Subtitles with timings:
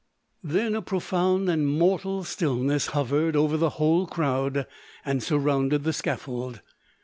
[0.43, 4.65] Then a profound and mortal stillness hovered over the whole crowd
[5.05, 6.59] and surrounded the scaffold.